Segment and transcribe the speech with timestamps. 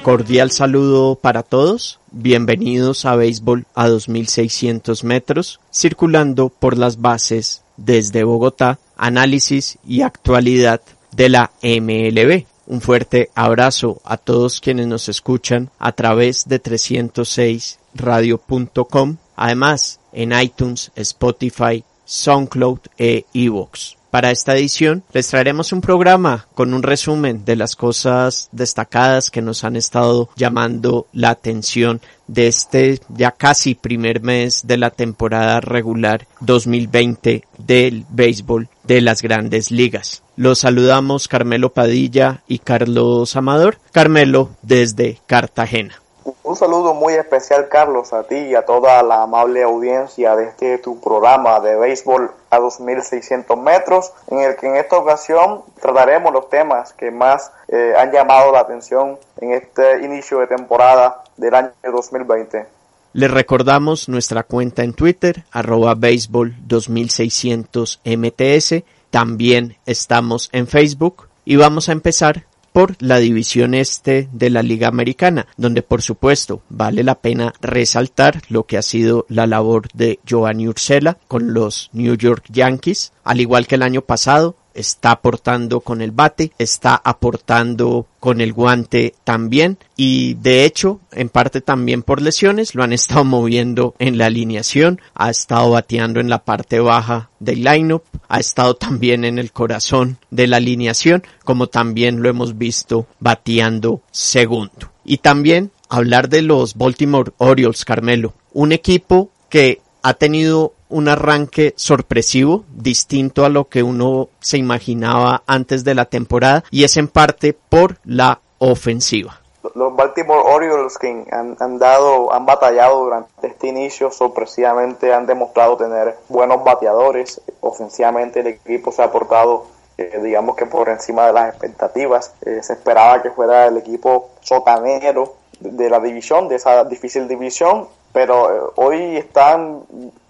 [0.04, 1.98] Cordial saludo para todos.
[2.12, 10.82] Bienvenidos a Béisbol a 2600 metros, circulando por las bases desde Bogotá, análisis y actualidad
[11.10, 12.44] de la MLB.
[12.66, 20.92] Un fuerte abrazo a todos quienes nos escuchan a través de 306radio.com, además en iTunes,
[20.96, 23.94] Spotify, SoundCloud e iVoox.
[24.14, 29.42] Para esta edición les traeremos un programa con un resumen de las cosas destacadas que
[29.42, 35.58] nos han estado llamando la atención de este ya casi primer mes de la temporada
[35.58, 40.22] regular 2020 del béisbol de las grandes ligas.
[40.36, 43.78] Los saludamos Carmelo Padilla y Carlos Amador.
[43.90, 46.00] Carmelo desde Cartagena.
[46.44, 50.78] Un saludo muy especial, Carlos, a ti y a toda la amable audiencia de este
[50.78, 56.48] tu programa de béisbol a 2600 metros, en el que en esta ocasión trataremos los
[56.48, 61.72] temas que más eh, han llamado la atención en este inicio de temporada del año
[61.82, 62.66] 2020.
[63.12, 68.82] Les recordamos nuestra cuenta en Twitter, arroba béisbol 2600 MTS.
[69.10, 72.44] También estamos en Facebook y vamos a empezar
[72.74, 78.42] por la división este de la Liga Americana, donde por supuesto vale la pena resaltar
[78.48, 83.40] lo que ha sido la labor de Giovanni Ursela con los New York Yankees, al
[83.40, 89.14] igual que el año pasado, está aportando con el bate, está aportando con el guante
[89.24, 94.26] también y de hecho en parte también por lesiones lo han estado moviendo en la
[94.26, 99.52] alineación, ha estado bateando en la parte baja del lineup, ha estado también en el
[99.52, 104.92] corazón de la alineación como también lo hemos visto bateando segundo.
[105.04, 111.74] Y también hablar de los Baltimore Orioles, Carmelo, un equipo que ha tenido un arranque
[111.76, 117.08] sorpresivo, distinto a lo que uno se imaginaba antes de la temporada, y es en
[117.08, 119.40] parte por la ofensiva.
[119.74, 126.16] Los Baltimore Orioles que han, dado, han batallado durante este inicio, sorpresivamente han demostrado tener
[126.28, 127.40] buenos bateadores.
[127.60, 129.66] Ofensivamente el equipo se ha portado,
[129.98, 132.34] eh, digamos que por encima de las expectativas.
[132.42, 137.88] Eh, se esperaba que fuera el equipo sotanero de, la división, de esa difícil división,
[138.12, 139.82] pero eh, hoy están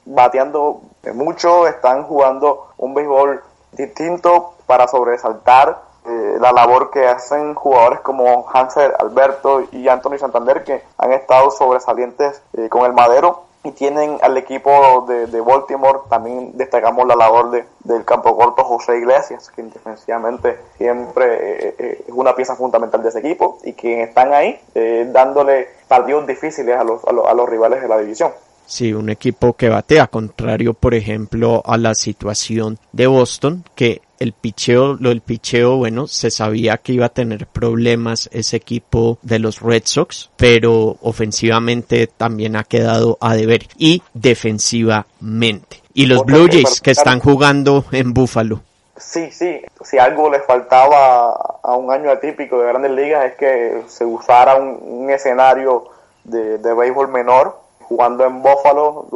[0.04, 0.80] bateando
[1.14, 3.42] mucho, están jugando un béisbol
[3.72, 10.62] distinto para sobresaltar eh, la labor que hacen jugadores como Hansel Alberto y Anthony Santander
[10.62, 16.00] que han estado sobresalientes eh, con el madero y tienen al equipo de, de Baltimore
[16.10, 22.12] también destacamos la labor de, del campo corto José Iglesias que defensivamente siempre eh, es
[22.12, 24.60] una pieza fundamental de ese equipo y que están ahí
[25.06, 28.30] dándole partidos difíciles a los, a los, a los rivales de la división.
[28.66, 34.32] Sí, un equipo que batea, contrario, por ejemplo, a la situación de Boston, que el
[34.32, 39.38] picheo, lo del picheo, bueno, se sabía que iba a tener problemas ese equipo de
[39.38, 45.82] los Red Sox, pero ofensivamente también ha quedado a deber y defensivamente.
[45.92, 48.62] Y los Blue Jays que están jugando en Buffalo.
[48.96, 51.32] Sí, sí, si algo le faltaba
[51.62, 55.84] a un año atípico de grandes ligas es que se usara un, escenario
[56.24, 59.06] de, de béisbol menor jugando en Buffalo,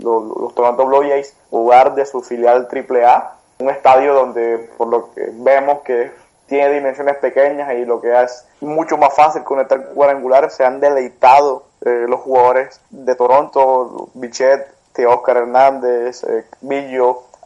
[0.00, 5.30] los, Toronto Blue Jays, jugar de su filial AAA, un estadio donde por lo que
[5.32, 6.12] vemos que
[6.46, 11.64] tiene dimensiones pequeñas y lo que es mucho más fácil conectar cuadrangulares, se han deleitado
[11.84, 16.44] eh, los jugadores de Toronto, Bichet, Oscar Hernández, eh,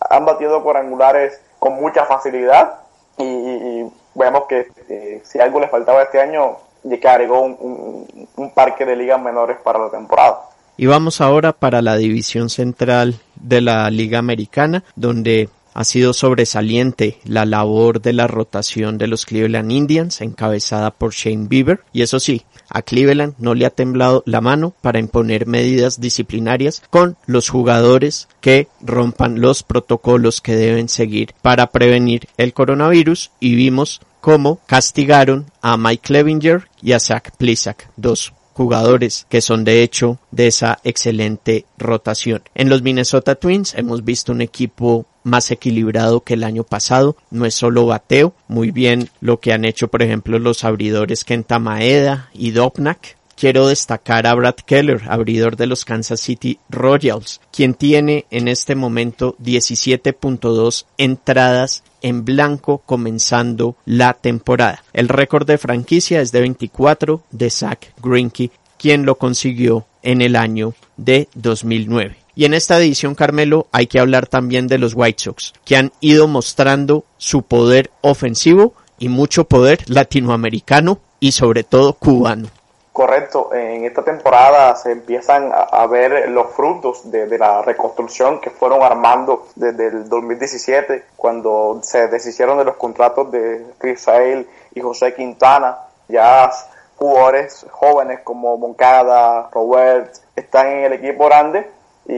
[0.08, 2.80] han batido cuadrangulares con mucha facilidad
[3.16, 8.84] y, vemos que eh, si algo les faltaba este año y que agregó un, parque
[8.84, 10.40] de ligas menores para la temporada.
[10.76, 17.18] Y vamos ahora para la división central de la Liga Americana, donde ha sido sobresaliente
[17.24, 21.80] la labor de la rotación de los Cleveland Indians, encabezada por Shane Bieber.
[21.92, 26.82] Y eso sí, a Cleveland no le ha temblado la mano para imponer medidas disciplinarias
[26.90, 33.54] con los jugadores que rompan los protocolos que deben seguir para prevenir el coronavirus y
[33.54, 39.82] vimos cómo castigaron a Mike Clevinger y a Zach Plisak, dos jugadores que son de
[39.82, 42.42] hecho de esa excelente rotación.
[42.54, 47.16] En los Minnesota Twins hemos visto un equipo más equilibrado que el año pasado.
[47.30, 51.58] No es solo bateo, muy bien lo que han hecho por ejemplo los abridores Kenta
[51.58, 57.72] Maeda y Dopnak quiero destacar a Brad Keller, abridor de los Kansas City Royals, quien
[57.72, 64.84] tiene en este momento 17.2 entradas en blanco comenzando la temporada.
[64.92, 70.36] El récord de franquicia es de 24 de Zach Greinke, quien lo consiguió en el
[70.36, 72.16] año de 2009.
[72.36, 75.92] Y en esta edición, Carmelo, hay que hablar también de los White Sox, que han
[76.02, 82.50] ido mostrando su poder ofensivo y mucho poder latinoamericano y sobre todo cubano.
[83.00, 88.82] Correcto, en esta temporada se empiezan a, ver los frutos de, la reconstrucción que fueron
[88.82, 95.14] armando desde el 2017, cuando se deshicieron de los contratos de Chris Sale y José
[95.14, 95.78] Quintana.
[96.08, 96.50] Ya
[96.96, 101.70] jugadores jóvenes como Moncada, Robert, están en el equipo grande
[102.06, 102.16] y,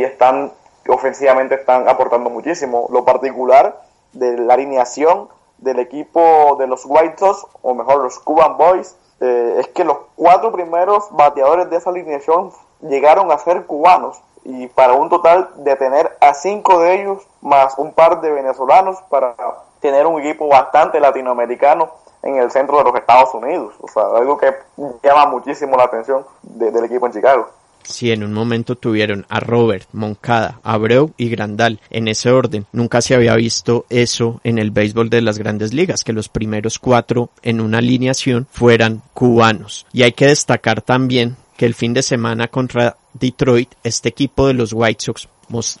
[0.00, 0.50] y están
[0.88, 2.88] ofensivamente están aportando muchísimo.
[2.90, 3.82] Lo particular
[4.12, 5.28] de la alineación
[5.58, 9.96] del equipo de los White Sox, o mejor los Cuban Boys, eh, es que los
[10.16, 15.74] cuatro primeros bateadores de esa alineación llegaron a ser cubanos y para un total de
[15.76, 19.34] tener a cinco de ellos más un par de venezolanos para
[19.80, 21.90] tener un equipo bastante latinoamericano
[22.22, 23.74] en el centro de los Estados Unidos.
[23.80, 24.54] O sea, algo que
[25.02, 27.48] llama muchísimo la atención del equipo en Chicago
[27.84, 32.66] si en un momento tuvieron a Robert, Moncada, Abreu y Grandal en ese orden.
[32.72, 36.78] Nunca se había visto eso en el béisbol de las grandes ligas, que los primeros
[36.78, 39.86] cuatro en una alineación fueran cubanos.
[39.92, 44.54] Y hay que destacar también que el fin de semana contra Detroit, este equipo de
[44.54, 45.28] los White Sox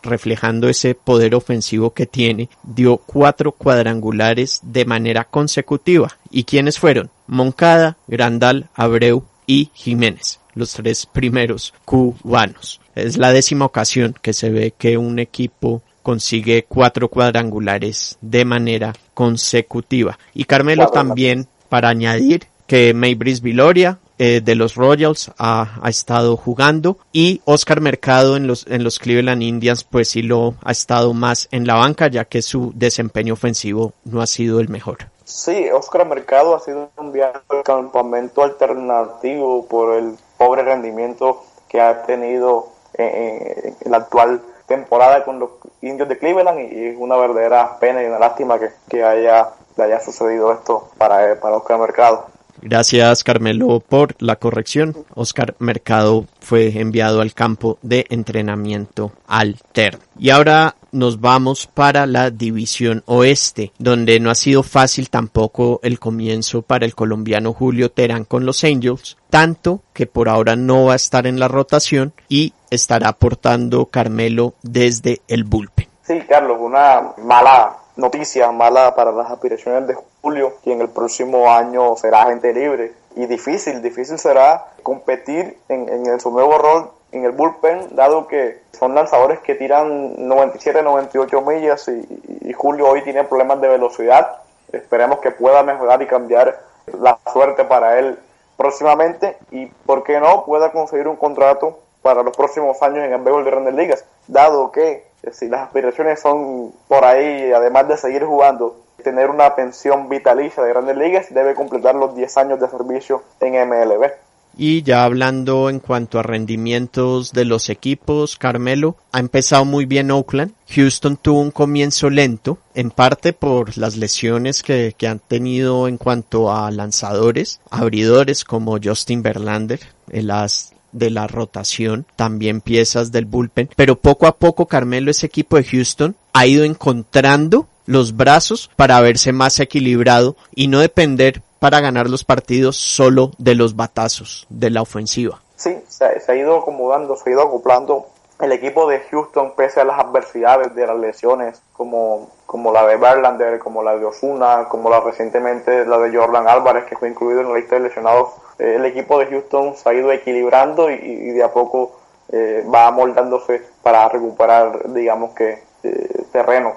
[0.02, 6.18] reflejando ese poder ofensivo que tiene, dio cuatro cuadrangulares de manera consecutiva.
[6.30, 7.10] ¿Y quiénes fueron?
[7.26, 12.80] Moncada, Grandal, Abreu y Jiménez los tres primeros cubanos.
[12.94, 18.92] Es la décima ocasión que se ve que un equipo consigue cuatro cuadrangulares de manera
[19.14, 20.18] consecutiva.
[20.34, 26.36] Y Carmelo también, para añadir que Maybris Viloria eh, de los Royals ha, ha, estado
[26.36, 31.12] jugando y Oscar Mercado en los, en los Cleveland Indians pues sí lo ha estado
[31.14, 35.08] más en la banca ya que su desempeño ofensivo no ha sido el mejor.
[35.24, 40.14] Sí, Oscar Mercado ha sido enviado al campamento alternativo por el
[40.44, 45.50] pobre rendimiento que ha tenido en, la actual temporada con los
[45.80, 50.00] indios de Cleveland y, es una verdadera pena y una lástima que, que haya, haya
[50.00, 52.26] sucedido esto para, para Oscar Mercado.
[52.64, 54.96] Gracias Carmelo por la corrección.
[55.14, 60.00] Oscar Mercado fue enviado al campo de entrenamiento alterno.
[60.18, 65.98] Y ahora nos vamos para la división oeste, donde no ha sido fácil tampoco el
[65.98, 70.94] comienzo para el colombiano Julio Terán con los Angels, tanto que por ahora no va
[70.94, 75.88] a estar en la rotación y estará aportando Carmelo desde el bullpen.
[76.00, 81.96] Sí, Carlos, una mala noticia, mala para las aspiraciones de Julio, quien el próximo año
[81.96, 82.92] será agente libre.
[83.16, 88.60] Y difícil, difícil será competir en, en su nuevo rol en el bullpen, dado que
[88.72, 94.38] son lanzadores que tiran 97, 98 millas y, Julio hoy tiene problemas de velocidad.
[94.72, 96.60] Esperemos que pueda mejorar y cambiar
[97.00, 98.18] la suerte para él
[98.56, 103.20] próximamente y, ¿por qué no?, pueda conseguir un contrato para los próximos años en el
[103.20, 108.24] béisbol de Grandes Ligas, dado que si las aspiraciones son por ahí, además de seguir
[108.24, 113.22] jugando, tener una pensión vitalicia de Grandes Ligas, debe completar los 10 años de servicio
[113.40, 114.10] en MLB.
[114.56, 120.12] Y ya hablando en cuanto a rendimientos de los equipos, Carmelo ha empezado muy bien
[120.12, 120.52] Oakland.
[120.68, 125.98] Houston tuvo un comienzo lento, en parte por las lesiones que, que han tenido en
[125.98, 133.26] cuanto a lanzadores, abridores como Justin Verlander, el as de la rotación, también piezas del
[133.26, 138.70] bullpen, pero poco a poco Carmelo, ese equipo de Houston, ha ido encontrando los brazos
[138.76, 144.46] para verse más equilibrado y no depender para ganar los partidos solo de los batazos
[144.48, 145.40] de la ofensiva.
[145.56, 148.06] Sí, se, ha ido acomodando, se ha ido acoplando
[148.40, 152.96] el equipo de Houston pese a las adversidades de las lesiones como, como la de
[152.96, 157.40] Verlander, como la de Osuna, como la recientemente la de Jordan Álvarez que fue incluido
[157.40, 161.30] en la lista de lesionados, eh, el equipo de Houston se ha ido equilibrando y,
[161.30, 161.96] de a poco
[162.32, 166.72] eh, va amoldándose para recuperar digamos que eh, terreno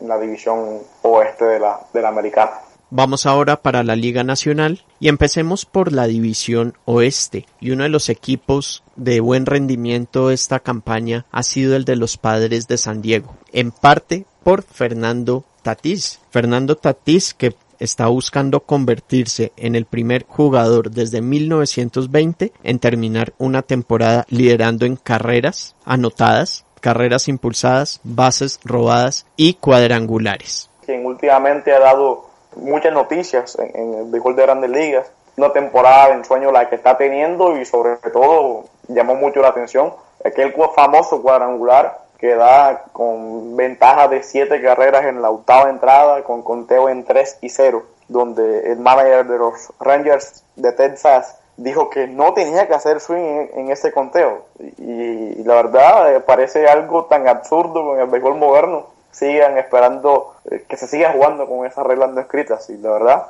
[0.00, 2.52] en la división oeste de la, de la americana.
[2.90, 7.44] Vamos ahora para la Liga Nacional y empecemos por la División Oeste.
[7.60, 12.16] Y uno de los equipos de buen rendimiento esta campaña ha sido el de los
[12.16, 16.20] Padres de San Diego, en parte por Fernando Tatís.
[16.30, 23.60] Fernando Tatís que está buscando convertirse en el primer jugador desde 1920 en terminar una
[23.60, 30.70] temporada liderando en carreras anotadas, carreras impulsadas, bases robadas y cuadrangulares.
[30.86, 32.27] Quien últimamente ha dado
[32.58, 35.10] muchas noticias en, el béisbol de grandes ligas.
[35.36, 39.92] una temporada de ensueño la que está teniendo y sobre todo llamó mucho la atención
[40.24, 46.42] aquel famoso cuadrangular que da con ventaja de siete carreras en la octava entrada con
[46.42, 52.06] conteo en 3 y 0 donde el manager de los Rangers de Texas dijo que
[52.06, 54.46] no tenía que hacer swing en, ese conteo
[54.78, 60.64] y, la verdad eh, parece algo tan absurdo con el béisbol moderno sigan esperando eh,
[60.68, 63.26] que se siga jugando con esas reglas no escritas y la verdad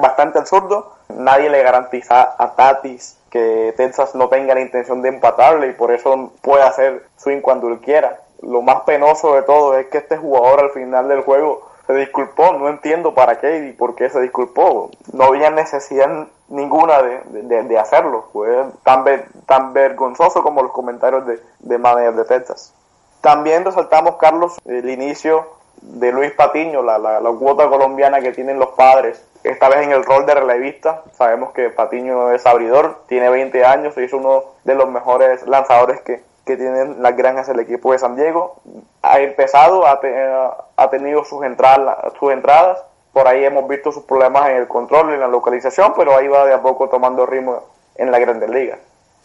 [0.00, 5.68] bastante absurdo nadie le garantiza a Tatis que Texas no tenga la intención de empatarle
[5.68, 9.86] y por eso puede hacer swing cuando él quiera lo más penoso de todo es
[9.86, 13.94] que este jugador al final del juego se disculpó, no entiendo para qué y por
[13.94, 14.90] qué se disculpó.
[15.12, 18.26] No había necesidad ninguna de, de, hacerlo.
[18.32, 19.04] Fue tan,
[19.46, 22.74] tan vergonzoso como los comentarios de, de manager de Texas.
[23.26, 25.48] También resaltamos, Carlos, el inicio
[25.82, 29.90] de Luis Patiño, la, la, la, cuota colombiana que tienen los padres, esta vez en
[29.90, 31.02] el rol de relevista.
[31.18, 36.02] Sabemos que Patiño es abridor, tiene 20 años y es uno de los mejores lanzadores
[36.02, 38.60] que, que tienen las granjas del equipo de San Diego.
[39.02, 39.98] Ha empezado, ha,
[40.76, 42.78] ha tenido sus entradas, sus entradas.
[43.12, 46.46] Por ahí hemos visto sus problemas en el control, en la localización, pero ahí va
[46.46, 47.64] de a poco tomando ritmo
[47.96, 48.78] en la Grandes Ligas.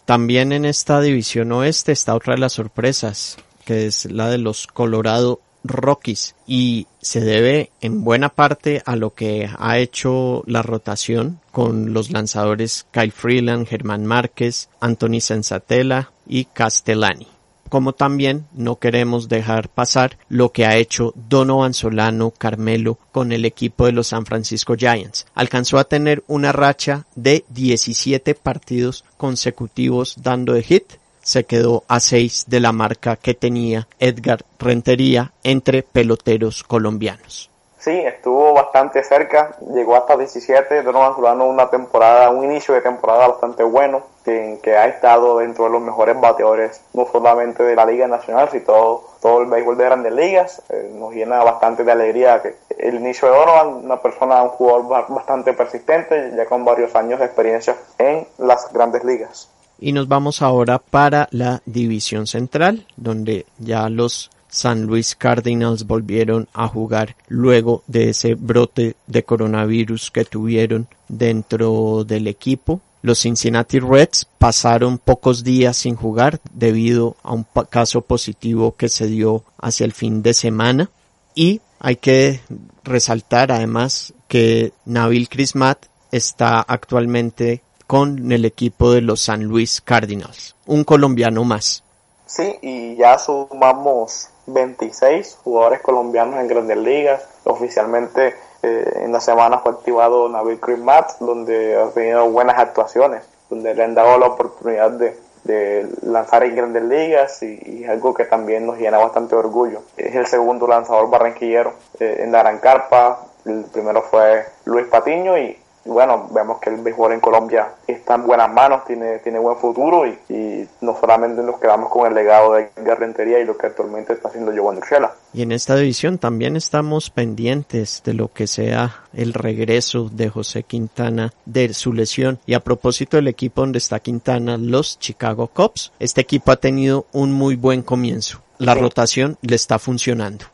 [0.06, 3.38] También en esta división oeste está otra de las sorpresas,
[3.72, 9.14] que es la de los Colorado Rockies y se debe en buena parte a lo
[9.14, 16.46] que ha hecho la rotación con los lanzadores Kyle Freeland, Germán Márquez, Anthony Sensatella y
[16.46, 17.28] Castellani.
[17.70, 23.46] Como también no queremos dejar pasar lo que ha hecho Donovan Solano Carmelo con el
[23.46, 25.28] equipo de los San Francisco Giants.
[25.34, 32.00] Alcanzó a tener una racha de 17 partidos consecutivos dando de hit se quedó a
[32.00, 37.52] seis de la marca que tenía Edgar Rentería entre peloteros colombianos.
[37.82, 43.30] Sí, estuvo bastante cerca, llegó hasta 17, Donovan Solano una temporada, un inicio de temporada
[43.30, 47.88] bastante bueno, que, que, ha estado dentro de los mejores bateadores, no solamente de la
[47.88, 50.62] Liga Nacional, sino todo, el béisbol de grandes ligas.
[50.70, 55.08] Eh, nos llena bastante de alegría que el inicio de Donovan, una persona, un jugador
[55.10, 59.50] bastante persistente, ya con varios años de experiencia en las grandes ligas.
[59.82, 66.48] Y nos vamos ahora para la división central, donde ya los San Luis Cardinals volvieron
[66.54, 72.82] a jugar luego de ese brote de coronavirus que tuvieron dentro del equipo.
[73.02, 79.08] Los Cincinnati Reds pasaron pocos días sin jugar debido a un caso positivo que se
[79.08, 80.92] dio hacia el fin de semana.
[81.34, 82.42] Y hay que
[82.84, 90.56] resaltar además que Nabil Crismat está actualmente con el equipo de los San Luis Cardinals.
[90.66, 91.84] Un colombiano más.
[92.26, 97.28] Sí, y ya sumamos 26 jugadores colombianos en grandes ligas.
[97.44, 98.34] Oficialmente
[98.64, 103.84] eh, en la semana fue activado Nabil Matt, donde ha tenido buenas actuaciones, donde le
[103.84, 109.00] han dado la oportunidad de, lanzar en grandes ligas y, algo que también nos llena
[109.00, 109.82] bastante orgullo.
[109.98, 113.28] Es el segundo lanzador barranquillero eh, en la Gran Carpa.
[113.44, 118.16] El primero fue Luis Patiño y y bueno, vemos que el béisbol en Colombia está
[118.16, 122.14] en buenas manos, tiene, tiene buen futuro y, y no solamente nos quedamos con el
[122.14, 125.14] legado de Garrentería y lo que actualmente está haciendo Giovanni Urshela.
[125.34, 130.64] Y en esta división también estamos pendientes de lo que sea el regreso de José
[130.64, 132.40] Quintana de su lesión.
[132.46, 137.06] Y a propósito del equipo donde está Quintana, los Chicago Cubs, este equipo ha tenido
[137.12, 138.42] un muy buen comienzo.
[138.58, 140.46] La rotación le está funcionando.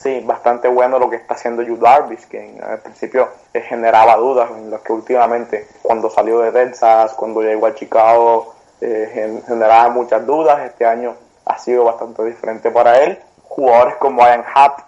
[0.00, 4.70] Sí, bastante bueno lo que está haciendo Yu Darvish, que al principio generaba dudas en
[4.70, 10.60] lo que últimamente, cuando salió de Texas, cuando llegó a Chicago, eh, generaba muchas dudas.
[10.64, 13.18] Este año ha sido bastante diferente para él.
[13.42, 14.78] Jugadores como Ian Happ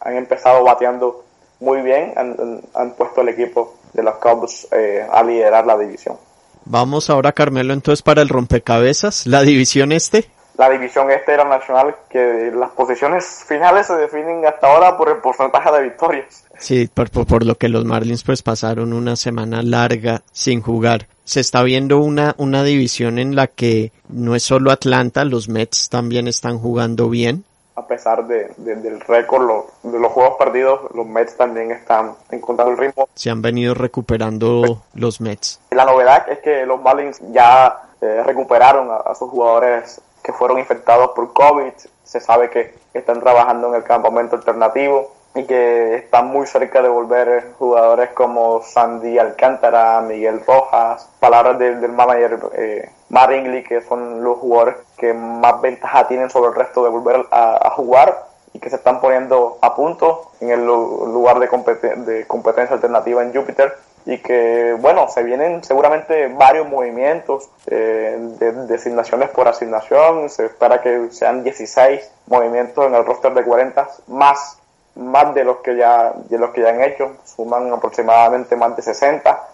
[0.00, 1.24] han empezado bateando
[1.60, 6.18] muy bien, han, puesto el equipo de los Cubs eh, a liderar la división.
[6.66, 11.94] Vamos ahora, Carmelo, entonces para el rompecabezas, la división este la división este era nacional,
[12.08, 16.44] que las posiciones finales se definen hasta ahora por el porcentaje de victorias.
[16.58, 21.06] Sí, por, por, lo que los Marlins pues pasaron una semana larga sin jugar.
[21.24, 25.88] Se está viendo una, una división en la que no es solo Atlanta, los Mets
[25.88, 27.44] también están jugando bien.
[27.74, 32.78] A pesar de, del récord de los juegos perdidos, los Mets también están encontrando el
[32.78, 33.08] ritmo.
[33.14, 35.58] Se han venido recuperando los Mets.
[35.70, 41.10] La novedad es que los Marlins ya eh, recuperaron a, sus jugadores que fueron infectados
[41.10, 41.72] por COVID.
[42.04, 46.88] Se sabe que están trabajando en el campamento alternativo y que están muy cerca de
[46.88, 54.22] volver jugadores como Sandy Alcántara, Miguel Rojas, palabras del, del manager eh, Maringly, que son
[54.22, 58.68] los jugadores que más ventaja tienen sobre el resto de volver a, jugar y que
[58.68, 61.48] se están poniendo a punto en el lugar de,
[61.96, 63.74] de competencia alternativa en Júpiter
[64.04, 70.46] y que, bueno, se vienen seguramente varios movimientos eh, de, de, asignaciones por asignación, se
[70.46, 74.58] espera que sean 16 movimientos en el roster de 40, más,
[74.96, 78.82] más de los que ya, de los que ya han hecho, suman aproximadamente más de
[78.82, 79.48] 60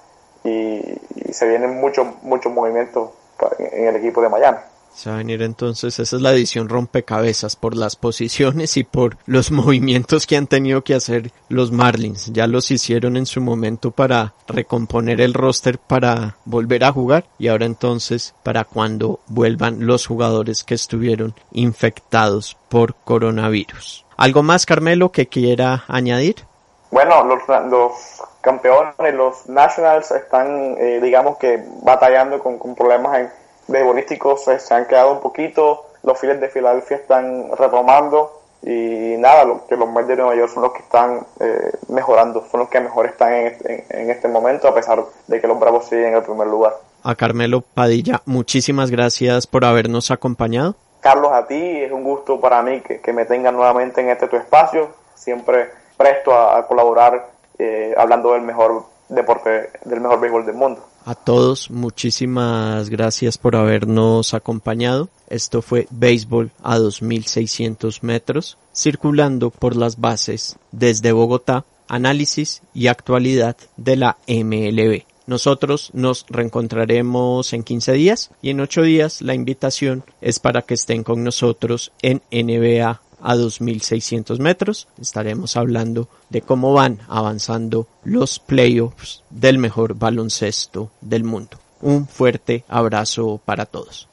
[0.44, 3.10] y, y se vienen muchos, muchos movimientos
[3.58, 4.58] en el equipo de Miami.
[4.98, 9.16] Se va a venir entonces, esa es la edición rompecabezas por las posiciones y por
[9.26, 12.32] los movimientos que han tenido que hacer los Marlins.
[12.32, 17.46] Ya los hicieron en su momento para recomponer el roster para volver a jugar y
[17.46, 24.04] ahora entonces para cuando vuelvan los jugadores que estuvieron infectados por coronavirus.
[24.16, 26.44] ¿Algo más, Carmelo, que quiera añadir?
[26.90, 27.92] Bueno, los, los
[28.40, 33.37] campeones, los Nationals están, eh, digamos que, batallando con, con problemas en
[33.68, 39.66] beisbolísticos se, han quedado un poquito, los Phillies de Filadelfia están retomando y nada, lo,
[39.66, 42.80] que los Mets de Nueva York son los que están eh, mejorando, son los que
[42.80, 46.14] mejor están en este, en, este momento a pesar de que los Bravos siguen en
[46.14, 46.74] el primer lugar.
[47.04, 50.74] A Carmelo Padilla, muchísimas gracias por habernos acompañado.
[51.00, 54.26] Carlos, a ti es un gusto para mí que, que me tengan nuevamente en este
[54.26, 60.46] tu espacio, siempre presto a, a colaborar eh, hablando del mejor deporte, del mejor béisbol
[60.46, 60.84] del mundo.
[61.04, 65.08] A todos, muchísimas gracias por habernos acompañado.
[65.28, 73.56] Esto fue Béisbol a 2600 metros, circulando por las bases desde Bogotá, análisis y actualidad
[73.76, 75.04] de la MLB.
[75.26, 80.74] Nosotros nos reencontraremos en 15 días y en 8 días la invitación es para que
[80.74, 84.88] estén con nosotros en NBA a 2.600 metros.
[85.00, 91.58] Estaremos hablando de cómo van avanzando los playoffs del mejor baloncesto del mundo.
[91.80, 94.08] Un fuerte abrazo para todos.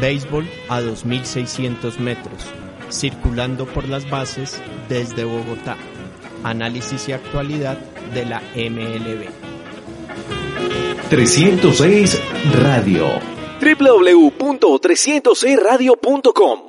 [0.00, 2.46] Béisbol a 2.600 metros,
[2.90, 5.76] circulando por las bases desde Bogotá.
[6.42, 7.78] Análisis y actualidad
[8.12, 9.28] de la MLB.
[11.08, 12.20] 306
[12.62, 16.62] Radio www.300radio.com